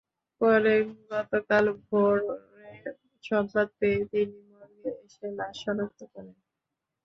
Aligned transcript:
পরে 0.41 0.75
গতকাল 1.09 1.65
ভোরে 1.83 2.31
সংবাদ 3.23 3.67
পেয়ে 3.79 4.01
তিনি 4.11 4.37
মর্গে 4.51 4.91
এসে 5.03 5.27
লাশ 5.37 5.55
শনাক্ত 5.63 5.99
করেন। 6.13 6.35